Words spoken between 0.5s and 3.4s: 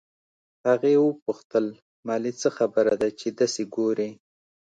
هغې وپوښتل مالې څه خبره ده چې